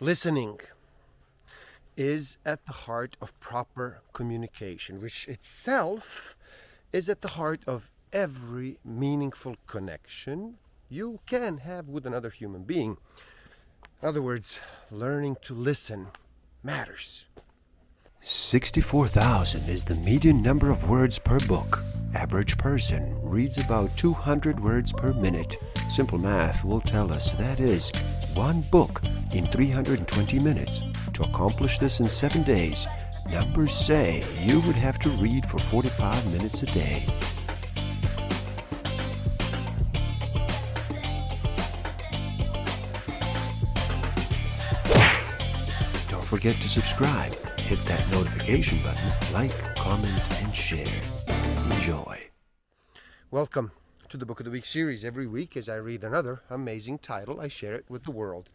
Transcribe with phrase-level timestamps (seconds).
[0.00, 0.60] Listening
[1.96, 6.36] is at the heart of proper communication, which itself
[6.92, 10.58] is at the heart of every meaningful connection
[10.90, 12.98] you can have with another human being.
[14.02, 16.08] In other words, learning to listen
[16.62, 17.24] matters.
[18.20, 21.78] 64,000 is the median number of words per book.
[22.14, 25.56] Average person reads about 200 words per minute.
[25.88, 27.90] Simple math will tell us that is
[28.36, 29.00] one book
[29.32, 30.82] in 320 minutes.
[31.14, 32.86] To accomplish this in seven days,
[33.30, 37.02] numbers say you would have to read for 45 minutes a day.
[46.10, 50.84] Don't forget to subscribe, hit that notification button, like, comment, and share.
[51.72, 52.20] Enjoy.
[53.30, 53.70] Welcome
[54.08, 55.04] to the Book of the Week series.
[55.04, 58.50] Every week, as I read another amazing title, I share it with the world.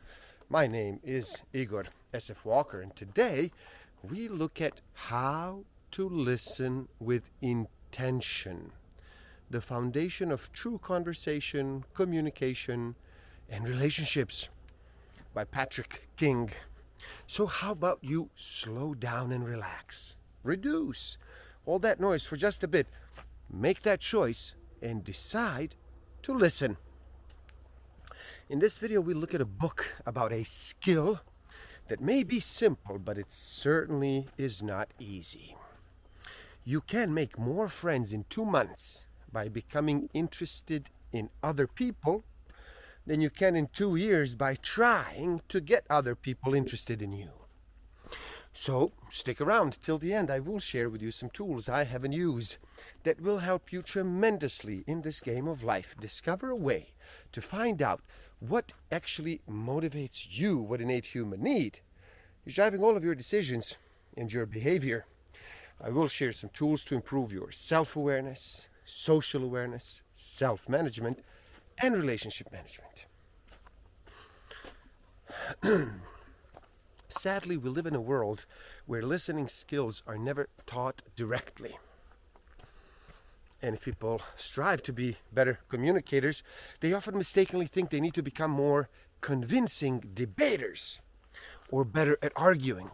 [0.50, 2.46] My name is Igor S.F.
[2.46, 3.52] Walker, and today
[4.10, 8.72] we look at how to listen with intention,
[9.50, 12.96] the foundation of true conversation, communication,
[13.50, 14.48] and relationships
[15.34, 16.52] by Patrick King.
[17.28, 20.16] So, how about you slow down and relax?
[20.44, 21.18] Reduce
[21.66, 22.88] all that noise for just a bit.
[23.52, 25.76] Make that choice and decide
[26.24, 26.78] to listen.
[28.50, 31.22] In this video, we look at a book about a skill
[31.88, 35.56] that may be simple, but it certainly is not easy.
[36.64, 42.24] You can make more friends in two months by becoming interested in other people
[43.06, 47.41] than you can in two years by trying to get other people interested in you.
[48.54, 50.30] So stick around till the end.
[50.30, 52.58] I will share with you some tools I haven't used
[53.04, 55.96] that will help you tremendously in this game of life.
[56.00, 56.90] Discover a way
[57.32, 58.02] to find out
[58.40, 61.80] what actually motivates you, what innate human need
[62.46, 63.78] is driving all of your decisions
[64.18, 65.06] and your behavior.
[65.80, 71.24] I will share some tools to improve your self awareness, social awareness, self management,
[71.82, 73.06] and relationship management.
[77.12, 78.46] Sadly, we live in a world
[78.86, 81.78] where listening skills are never taught directly.
[83.62, 86.42] And if people strive to be better communicators,
[86.80, 88.90] they often mistakenly think they need to become more
[89.20, 91.00] convincing debaters
[91.70, 92.92] or better at arguing.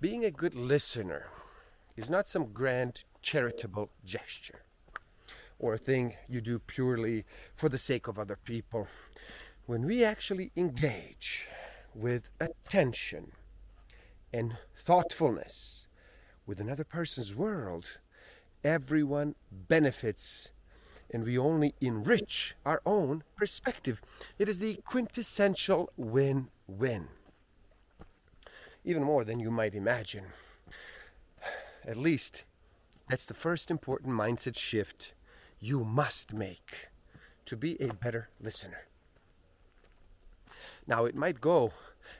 [0.00, 1.28] Being a good listener
[1.96, 4.62] is not some grand charitable gesture
[5.58, 7.24] or a thing you do purely
[7.54, 8.88] for the sake of other people.
[9.66, 11.48] When we actually engage
[11.94, 13.32] with attention
[14.32, 15.86] and thoughtfulness
[16.46, 18.00] with another person's world,
[18.62, 20.50] everyone benefits
[21.12, 24.02] and we only enrich our own perspective.
[24.38, 27.08] It is the quintessential win win.
[28.84, 30.24] Even more than you might imagine.
[31.86, 32.44] At least,
[33.08, 35.12] that's the first important mindset shift
[35.60, 36.88] you must make
[37.44, 38.86] to be a better listener.
[40.86, 41.72] Now, it might go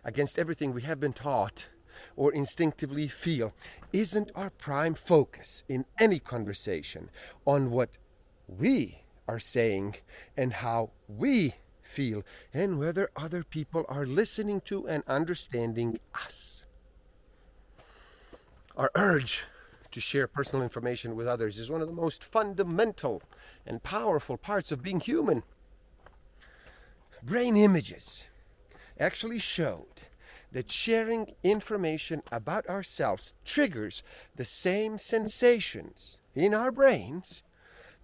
[0.04, 1.68] against everything we have been taught
[2.16, 3.52] or instinctively feel.
[3.92, 7.10] Isn't our prime focus in any conversation
[7.46, 7.98] on what
[8.46, 9.96] we are saying
[10.36, 16.64] and how we feel and whether other people are listening to and understanding us?
[18.76, 19.44] Our urge
[19.92, 23.22] to share personal information with others is one of the most fundamental
[23.64, 25.44] and powerful parts of being human.
[27.22, 28.24] Brain images
[28.98, 30.02] actually showed
[30.52, 34.02] that sharing information about ourselves triggers
[34.36, 37.42] the same sensations in our brains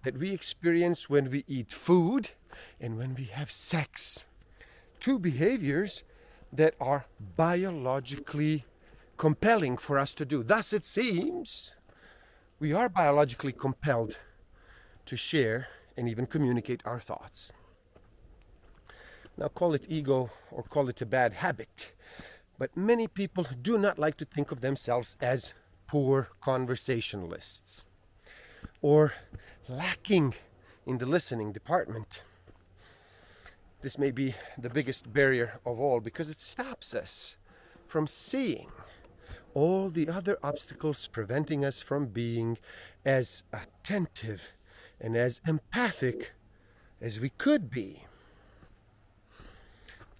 [0.03, 2.31] that we experience when we eat food
[2.79, 4.25] and when we have sex.
[4.99, 6.03] Two behaviors
[6.51, 7.05] that are
[7.37, 8.65] biologically
[9.17, 10.43] compelling for us to do.
[10.43, 11.71] Thus, it seems
[12.59, 14.17] we are biologically compelled
[15.05, 17.51] to share and even communicate our thoughts.
[19.41, 21.93] Now, call it ego or call it a bad habit,
[22.59, 25.55] but many people do not like to think of themselves as
[25.87, 27.87] poor conversationalists
[28.83, 29.13] or
[29.67, 30.35] lacking
[30.85, 32.21] in the listening department.
[33.81, 37.37] This may be the biggest barrier of all because it stops us
[37.87, 38.69] from seeing
[39.55, 42.59] all the other obstacles preventing us from being
[43.03, 44.49] as attentive
[44.99, 46.35] and as empathic
[47.01, 48.05] as we could be.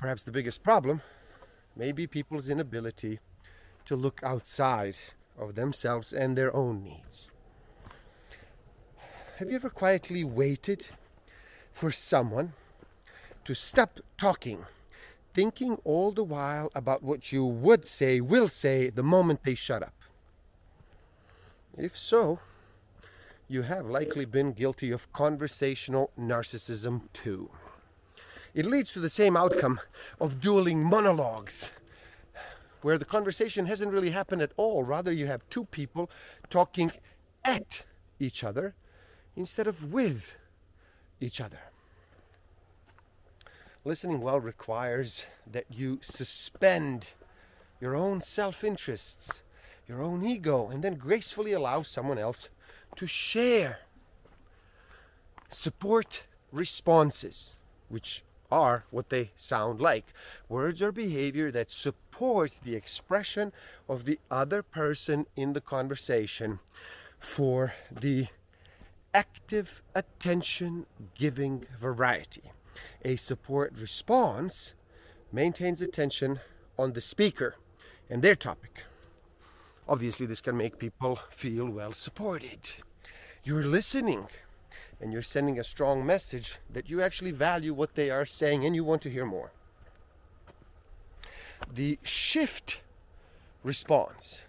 [0.01, 1.01] Perhaps the biggest problem
[1.75, 3.19] may be people's inability
[3.85, 4.95] to look outside
[5.37, 7.29] of themselves and their own needs.
[9.37, 10.87] Have you ever quietly waited
[11.71, 12.53] for someone
[13.43, 14.65] to stop talking
[15.35, 19.83] thinking all the while about what you would say, will say the moment they shut
[19.83, 19.93] up?
[21.77, 22.39] If so,
[23.47, 27.51] you have likely been guilty of conversational narcissism too.
[28.53, 29.79] It leads to the same outcome
[30.19, 31.71] of dueling monologues,
[32.81, 34.83] where the conversation hasn't really happened at all.
[34.83, 36.09] Rather, you have two people
[36.49, 36.91] talking
[37.45, 37.83] at
[38.19, 38.75] each other
[39.37, 40.33] instead of with
[41.21, 41.59] each other.
[43.85, 47.11] Listening well requires that you suspend
[47.79, 49.41] your own self interests,
[49.87, 52.49] your own ego, and then gracefully allow someone else
[52.97, 53.79] to share.
[55.49, 57.55] Support responses,
[57.89, 60.13] which are what they sound like
[60.49, 63.51] words or behavior that support the expression
[63.87, 66.59] of the other person in the conversation
[67.19, 68.27] for the
[69.13, 72.51] active attention giving variety
[73.03, 74.73] a support response
[75.31, 76.39] maintains attention
[76.77, 77.55] on the speaker
[78.09, 78.83] and their topic.
[79.87, 82.59] Obviously, this can make people feel well supported.
[83.43, 84.27] You're listening
[85.01, 88.75] and you're sending a strong message that you actually value what they are saying and
[88.75, 89.51] you want to hear more.
[91.73, 92.81] The shift
[93.63, 94.43] response,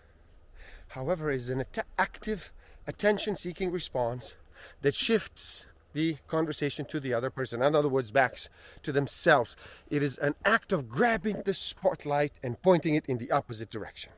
[0.88, 1.64] however, is an
[1.98, 2.52] active
[2.86, 4.34] attention seeking response
[4.82, 7.62] that shifts the conversation to the other person.
[7.62, 8.48] In other words, backs
[8.82, 9.56] to themselves.
[9.90, 14.12] It is an act of grabbing the spotlight and pointing it in the opposite direction.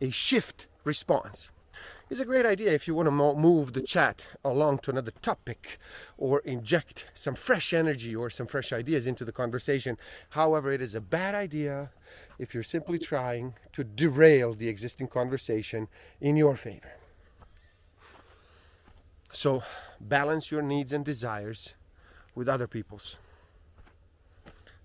[0.00, 1.50] A shift response
[2.12, 5.78] is a great idea if you want to move the chat along to another topic
[6.18, 9.96] or inject some fresh energy or some fresh ideas into the conversation.
[10.28, 11.90] However, it is a bad idea
[12.38, 15.88] if you're simply trying to derail the existing conversation
[16.20, 16.92] in your favor.
[19.32, 19.62] So
[19.98, 21.72] balance your needs and desires
[22.34, 23.16] with other people's.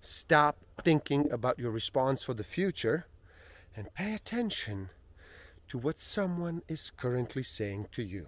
[0.00, 3.04] Stop thinking about your response for the future
[3.76, 4.88] and pay attention
[5.68, 8.26] to what someone is currently saying to you.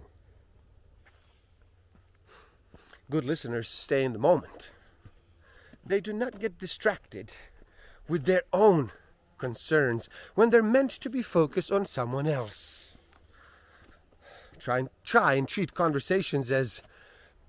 [3.09, 4.71] Good listeners stay in the moment.
[5.85, 7.31] They do not get distracted
[8.07, 8.91] with their own
[9.37, 12.95] concerns when they're meant to be focused on someone else.
[14.59, 16.83] Try and, try and treat conversations as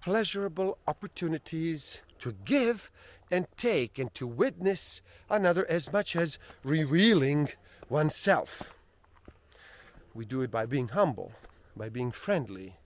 [0.00, 2.90] pleasurable opportunities to give
[3.30, 7.50] and take and to witness another as much as revealing
[7.88, 8.74] oneself.
[10.14, 11.32] We do it by being humble,
[11.76, 12.76] by being friendly,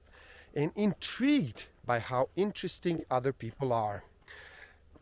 [0.55, 4.05] and intrigued by how interesting other people are.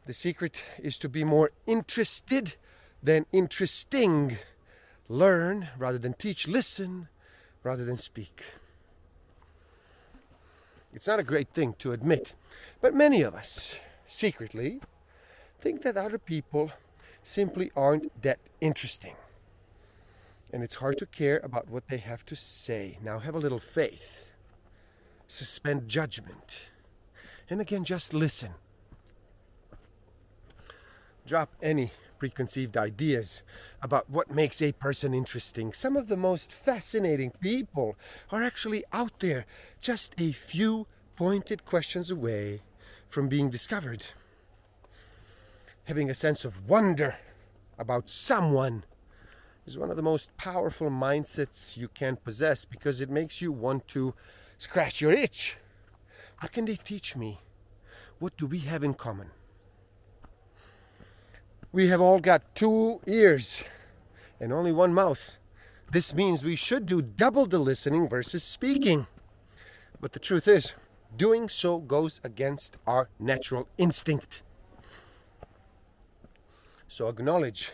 [0.06, 2.56] The secret is to be more interested
[3.02, 4.38] than interesting.
[5.08, 7.08] Learn rather than teach, listen
[7.62, 8.42] rather than speak.
[10.92, 12.34] It's not a great thing to admit,
[12.80, 14.80] but many of us, secretly,
[15.58, 16.70] think that other people
[17.22, 19.16] simply aren't that interesting.
[20.54, 22.96] And it's hard to care about what they have to say.
[23.02, 24.30] Now have a little faith,
[25.26, 26.70] suspend judgment,
[27.50, 28.52] and again, just listen.
[31.26, 31.90] Drop any
[32.20, 33.42] preconceived ideas
[33.82, 35.72] about what makes a person interesting.
[35.72, 37.96] Some of the most fascinating people
[38.30, 39.46] are actually out there,
[39.80, 40.86] just a few
[41.16, 42.62] pointed questions away
[43.08, 44.04] from being discovered.
[45.86, 47.16] Having a sense of wonder
[47.76, 48.84] about someone
[49.66, 53.88] is one of the most powerful mindsets you can possess because it makes you want
[53.88, 54.14] to
[54.58, 55.56] scratch your itch.
[56.40, 57.40] What can they teach me?
[58.18, 59.30] What do we have in common?
[61.72, 63.64] We have all got two ears
[64.38, 65.38] and only one mouth.
[65.90, 69.06] This means we should do double the listening versus speaking.
[70.00, 70.72] But the truth is,
[71.16, 74.42] doing so goes against our natural instinct.
[76.88, 77.72] So acknowledge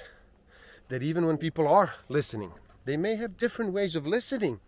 [0.91, 2.53] that even when people are listening,
[2.85, 4.61] they may have different ways of listening,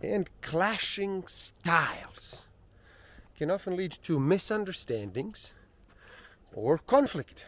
[0.00, 2.46] and clashing styles
[3.36, 5.52] can often lead to misunderstandings
[6.54, 7.44] or conflict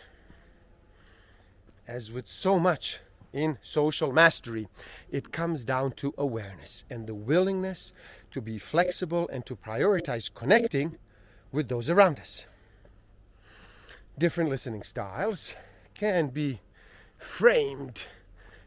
[1.86, 2.98] as with so much
[3.32, 4.68] in social mastery,
[5.10, 7.92] it comes down to awareness and the willingness
[8.30, 10.96] to be flexible and to prioritize connecting
[11.52, 12.46] with those around us.
[14.16, 15.54] Different listening styles
[15.94, 16.60] can be
[17.24, 18.04] framed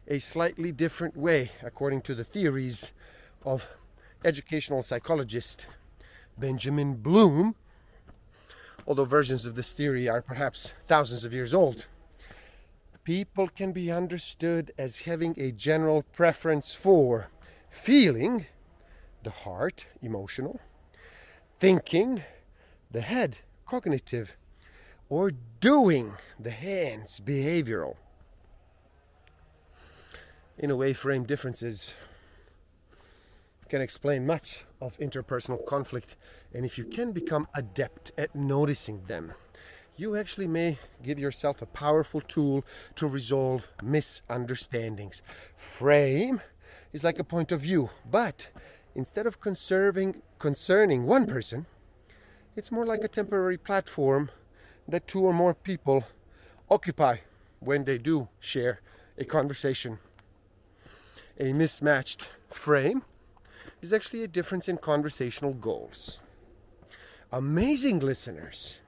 [0.06, 2.92] a slightly different way according to the theories
[3.44, 3.68] of
[4.24, 5.66] educational psychologist
[6.36, 7.54] Benjamin Bloom,
[8.86, 11.86] although versions of this theory are perhaps thousands of years old
[13.08, 17.30] people can be understood as having a general preference for
[17.70, 18.44] feeling,
[19.22, 20.60] the heart, emotional,
[21.58, 22.22] thinking,
[22.90, 24.36] the head, cognitive,
[25.08, 27.96] or doing, the hands, behavioral.
[30.58, 31.94] In a way, frame differences
[33.68, 36.16] can explain much of interpersonal conflict,
[36.52, 39.34] and if you can become adept at noticing them,
[39.96, 42.64] you actually may give yourself a powerful tool
[42.96, 45.22] to resolve misunderstandings.
[45.56, 46.40] Frame
[46.92, 48.48] is like a point of view, but
[48.96, 51.66] instead of conserving concerning one person,
[52.56, 54.28] it's more like a temporary platform
[54.88, 56.02] that two or more people
[56.68, 57.18] occupy
[57.60, 58.80] when they do share
[59.16, 59.98] a conversation.
[61.40, 63.04] A mismatched frame
[63.80, 66.18] is actually a difference in conversational goals.
[67.30, 68.78] Amazing listeners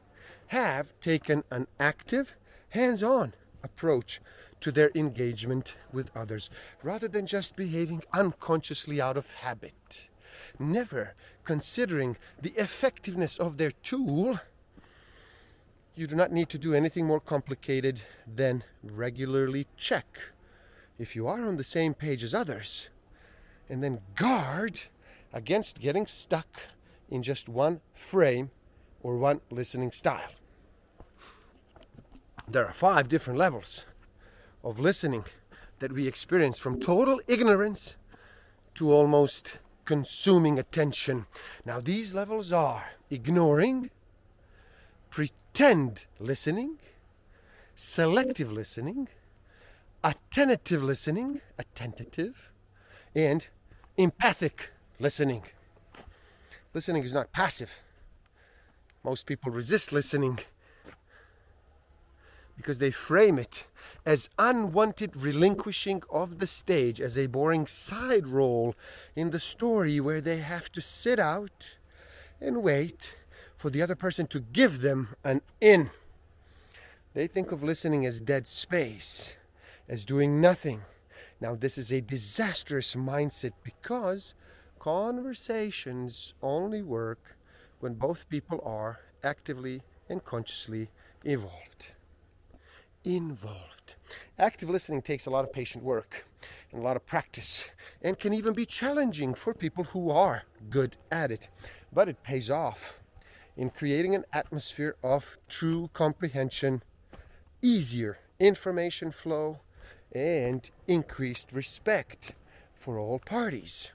[0.49, 2.35] have taken an active,
[2.71, 4.21] hands on approach
[4.61, 6.51] to their engagement with others
[6.83, 10.09] rather than just behaving unconsciously out of habit.
[10.59, 11.15] Never
[11.45, 14.41] considering the effectiveness of their tool,
[15.95, 20.33] you do not need to do anything more complicated than regularly check
[21.01, 22.91] if you are on the same page as others
[23.71, 24.83] and then guard
[25.33, 26.61] against getting stuck
[27.09, 28.51] in just one frame
[29.03, 30.29] or one listening style.
[32.47, 33.87] There are five different levels
[34.63, 35.25] of listening
[35.79, 37.97] that we experience from total ignorance
[38.75, 41.25] to almost consuming attention.
[41.65, 43.91] Now, these levels are ignoring,
[45.09, 46.77] pretend listening,
[47.75, 49.09] selective listening,
[50.03, 52.51] attentive listening, attentive,
[53.15, 53.49] and
[53.97, 55.43] empathic listening.
[56.73, 57.83] Listening is not passive.
[59.03, 60.39] Most people resist listening
[62.57, 63.65] because they frame it
[64.05, 68.75] as unwanted relinquishing of the stage, as a boring side role
[69.17, 71.77] in the story where they have to sit out
[72.41, 73.15] and wait
[73.57, 75.91] for the other person to give them an in.
[77.15, 79.37] They think of listening as dead space,
[79.91, 80.81] as doing nothing,
[81.41, 84.35] now, this is a disastrous mindset because
[84.79, 87.37] conversations only work
[87.81, 90.91] when both people are actively and consciously
[91.25, 91.87] involved.
[93.05, 93.95] Involved.
[94.39, 96.27] Active listening takes a lot of patient work
[96.71, 97.71] and a lot of practice
[98.03, 101.49] and can even be challenging for people who are good at it.
[101.91, 103.01] But it pays off
[103.57, 106.83] in creating an atmosphere of true comprehension,
[107.63, 109.61] easier information flow,
[110.13, 112.35] and increased respect
[112.75, 113.91] for all parties.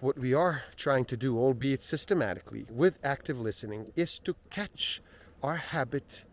[0.00, 5.00] What we are trying to do, albeit systematically, with active listening, is to catch
[5.42, 6.24] our habit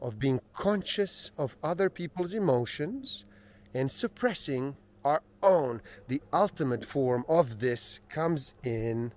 [0.00, 3.24] of being conscious of other people's emotions
[3.72, 5.80] and suppressing our own.
[6.08, 9.12] The ultimate form of this comes in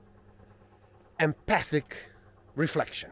[1.20, 1.98] empathic
[2.56, 3.10] reflection.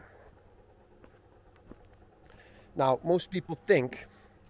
[2.76, 4.06] Now, most people think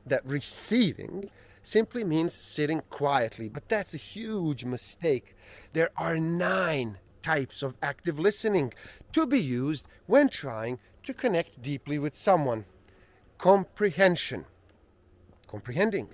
[0.07, 1.31] that receiving
[1.63, 5.35] simply means sitting quietly, but that's a huge mistake.
[5.73, 8.75] There are nine types of active listening
[9.13, 12.67] to be used when trying to connect deeply with someone
[13.39, 14.45] comprehension,
[15.47, 16.09] comprehending,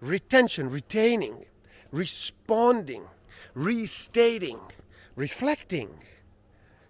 [0.00, 1.46] retention, retaining,
[1.90, 3.04] responding,
[3.54, 4.60] restating,
[5.16, 5.90] reflecting,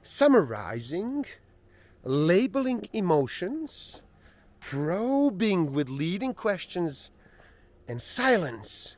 [0.03, 1.25] summarizing,
[2.05, 4.03] labeling emotions
[4.61, 7.11] probing with leading questions
[7.89, 8.97] and silence.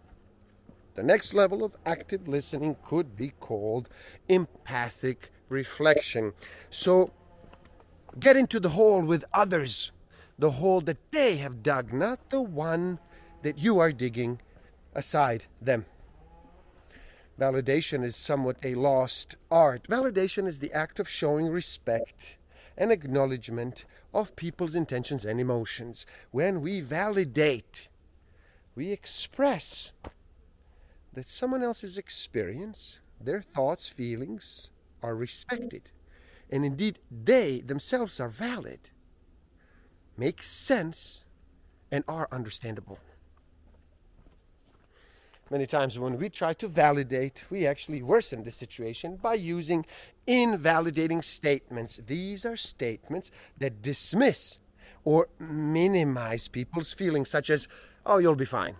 [0.95, 3.88] The next level of active listening could be called
[4.28, 6.35] empathic reflection.
[6.69, 7.12] So
[8.19, 9.92] get into the hole with others,
[10.38, 12.99] the hole that they have dug, not the one
[13.42, 14.40] that you are digging
[14.95, 15.87] aside them.
[17.40, 19.88] Validation is somewhat a lost art.
[19.88, 22.37] Validation is the act of showing respect
[22.76, 26.07] and acknowledgement of people's intentions and emotions.
[26.31, 27.88] When we validate,
[28.75, 29.93] we express
[31.12, 34.71] that someone else's experience, their thoughts, feelings
[35.02, 35.91] are respected.
[36.50, 38.91] And indeed, they themselves are valid,
[40.17, 41.25] make sense,
[41.91, 42.99] and are understandable.
[45.52, 49.85] Many times, when we try to validate, we actually worsen the situation by using
[50.26, 52.00] invalidating statements.
[52.06, 54.61] These are statements that dismiss
[55.04, 57.68] or minimize people's feelings, such as,
[58.06, 58.76] oh, you'll be fine.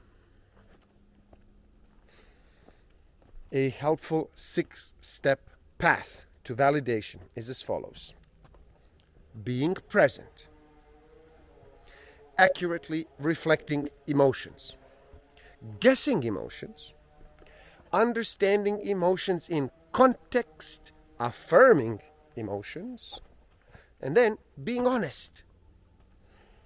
[3.53, 5.41] A helpful six step
[5.77, 8.15] path to validation is as follows
[9.45, 10.49] being present,
[12.39, 14.79] accurately reflecting emotions
[15.81, 16.95] guessing emotions,
[17.93, 22.01] understanding emotions in context, affirming
[22.37, 23.21] emotions,
[24.01, 25.43] and then being honest.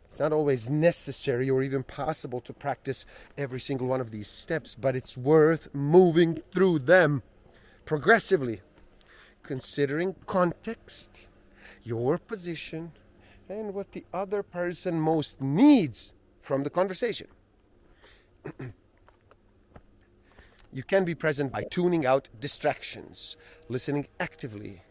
[0.06, 3.04] It's not always necessary or even possible to practice
[3.36, 7.22] every single one of these steps, but it's worth moving through them
[7.84, 8.62] progressively,
[9.42, 11.28] considering context,
[11.82, 12.92] your position,
[13.48, 17.28] and what the other person most needs from the conversation.
[20.76, 23.38] you can be present by tuning out distractions,
[23.70, 24.82] listening actively,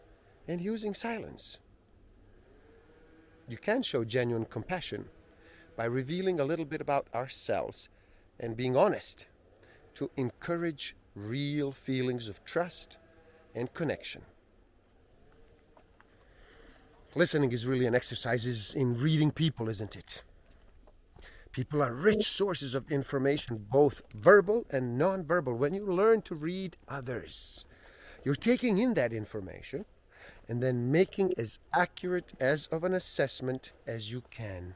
[0.48, 1.58] and using silence.
[3.48, 5.04] You can show genuine compassion
[5.76, 7.88] by revealing a little bit about ourselves
[8.40, 9.26] and being honest
[9.94, 12.98] to encourage real feelings of trust
[13.54, 14.22] and connection.
[17.14, 20.24] Listening is really an exercise in reading people, isn't it?
[21.56, 25.54] People are rich sources of information, both verbal and non-verbal.
[25.54, 27.64] When you learn to read others,
[28.22, 29.86] you're taking in that information
[30.46, 34.74] and then making as accurate as of an assessment as you can.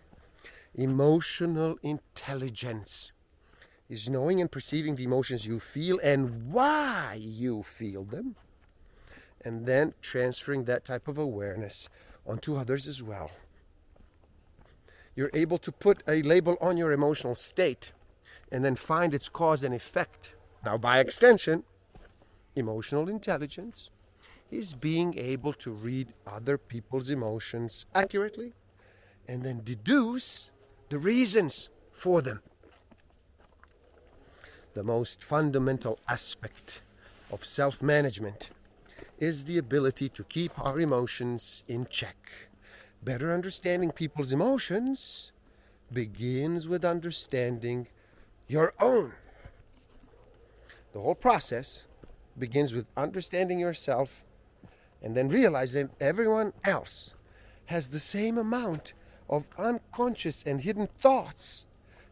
[0.75, 3.13] Emotional intelligence
[3.91, 8.37] is knowing and perceiving the emotions you feel and why you feel them,
[9.45, 11.91] and then transferring that type of awareness
[12.27, 13.31] onto others as well.
[15.15, 17.93] You're able to put a label on your emotional state
[18.51, 20.35] and then find its cause and effect.
[20.65, 21.65] Now, by extension,
[22.55, 23.91] emotional intelligence
[24.51, 28.53] is being able to read other people's emotions accurately
[29.29, 30.51] and then deduce
[30.89, 32.43] the reasons for them.
[34.75, 36.83] The most fundamental aspect
[37.31, 38.51] of self management
[39.19, 42.50] is the ability to keep our emotions in check.
[43.03, 45.33] Better understanding people's emotions
[45.93, 47.89] begins with understanding
[48.47, 49.13] your own.
[50.93, 51.85] The whole process
[52.39, 54.25] begins with understanding yourself
[55.03, 57.15] and then realizing everyone else
[57.67, 58.93] has the same amount
[59.29, 61.67] of unconscious and hidden thoughts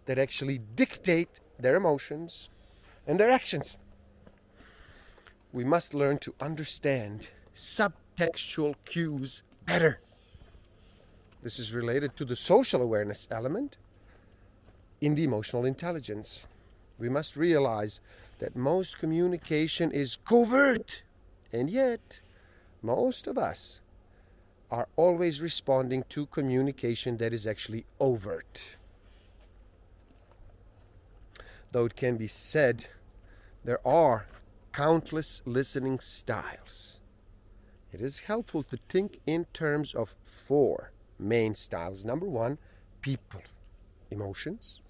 [0.06, 2.48] that actually dictate their emotions
[3.06, 3.76] and their actions.
[5.52, 10.00] We must learn to understand subtextual cues better.
[11.42, 13.76] This is related to the social awareness element
[15.00, 16.46] in the emotional intelligence.
[16.98, 18.00] We must realize
[18.40, 21.02] that most communication is covert,
[21.52, 22.20] and yet
[22.82, 23.80] most of us
[24.70, 28.76] are always responding to communication that is actually overt.
[31.72, 32.86] Though it can be said
[33.64, 34.26] there are
[34.72, 36.98] countless listening styles,
[37.92, 42.04] it is helpful to think in terms of four main styles.
[42.04, 42.58] Number one,
[43.00, 43.42] people,
[44.10, 44.80] emotions.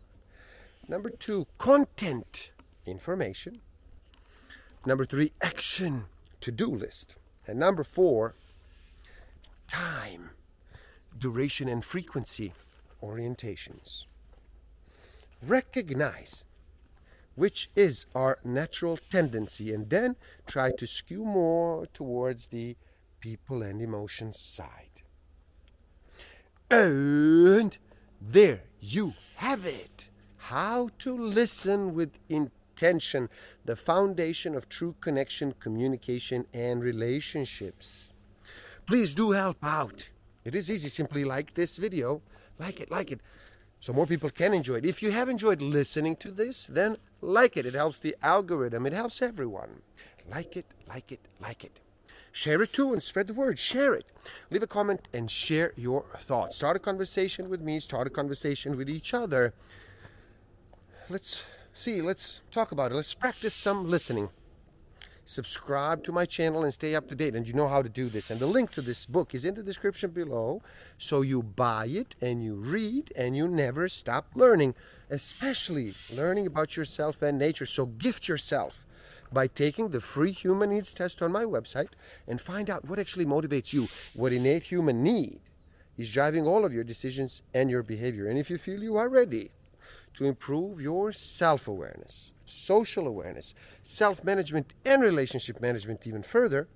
[0.87, 2.51] Number two, content,
[2.87, 3.61] information.
[4.87, 6.05] Number three, action,
[6.41, 7.17] to do list.
[7.47, 8.35] And number four,
[9.67, 10.31] time,
[11.17, 12.53] duration and frequency
[13.03, 14.05] orientations.
[15.43, 16.45] Recognize
[17.39, 22.77] which is our natural tendency and then try to skew more towards the
[23.21, 24.88] people and emotions side.
[26.71, 27.79] And
[28.21, 30.09] there you have it.
[30.37, 33.31] How to listen with intention,
[33.65, 38.09] the foundation of true connection, communication, and relationships.
[38.87, 40.09] Please do help out.
[40.45, 40.89] It is easy.
[40.89, 42.23] Simply like this video.
[42.59, 43.21] Like it, like it.
[43.81, 44.85] So more people can enjoy it.
[44.85, 47.65] If you have enjoyed listening to this, then like it.
[47.65, 48.87] It helps the algorithm.
[48.87, 49.83] It helps everyone.
[50.31, 51.81] Like it, like it, like it.
[52.33, 53.59] Share it too and spread the word.
[53.59, 54.07] Share it.
[54.51, 56.57] Leave a comment and share your thoughts.
[56.57, 57.81] Start a conversation with me.
[57.81, 59.55] Start a conversation with each other.
[61.09, 62.95] Let's see, let's talk about it.
[62.95, 64.29] Let's practice some listening.
[65.25, 67.35] Subscribe to my channel and stay up to date.
[67.35, 68.31] And you know how to do this.
[68.31, 70.63] And the link to this book is in the description below.
[70.97, 74.75] So you buy it and you read and you never stop learning,
[75.11, 77.67] especially learning about yourself and nature.
[77.67, 78.88] So gift yourself
[79.33, 81.91] by taking the free human needs test on my website
[82.27, 85.41] and find out what actually motivates you, what innate human need
[85.97, 88.29] is driving all of your decisions and your behavior.
[88.29, 89.51] And if you feel you are ready,
[90.19, 96.67] to improve your self awareness, social awareness, self management, and relationship management even further,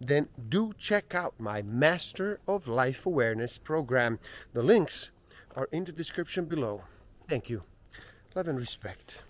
[0.00, 4.20] then do check out my Master of Life Awareness program.
[4.52, 5.10] The links
[5.56, 6.84] are in the description below.
[7.28, 7.64] Thank you.
[8.36, 9.22] Love and respect.